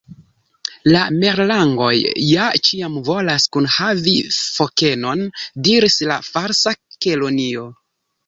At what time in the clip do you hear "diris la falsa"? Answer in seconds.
5.69-6.73